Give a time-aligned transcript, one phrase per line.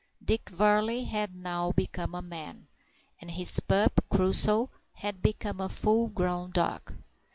[0.25, 2.65] Dick Varley had now become a man,
[3.19, 6.95] and his pup Crusoe had become a full grown dog.